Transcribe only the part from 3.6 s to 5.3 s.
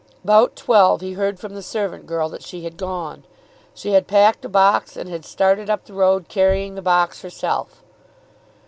She had packed a box and had